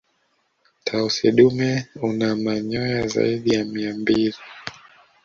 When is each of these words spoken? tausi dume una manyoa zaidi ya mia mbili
tausi 0.85 1.25
dume 1.37 1.71
una 2.07 2.29
manyoa 2.43 3.07
zaidi 3.07 3.53
ya 3.55 3.65
mia 3.65 3.93
mbili 3.93 4.35